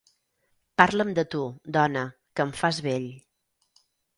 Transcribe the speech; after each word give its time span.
Parla'm 0.81 1.11
de 1.19 1.25
tu, 1.35 1.43
dona, 1.77 2.07
que 2.39 2.47
em 2.49 2.57
fas 2.63 2.81
vell. 2.89 3.07